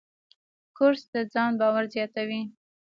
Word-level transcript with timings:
کورس 0.77 1.03
د 1.13 1.15
ځان 1.33 1.51
باور 1.59 1.83
زیاتوي. 1.93 2.41